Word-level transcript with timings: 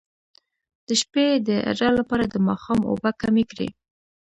د 0.87 0.89
شپې 1.01 1.27
د 1.47 1.49
ادرار 1.69 1.93
لپاره 2.01 2.23
د 2.27 2.35
ماښام 2.47 2.79
اوبه 2.89 3.09
کمې 3.21 3.43
کړئ 3.51 3.69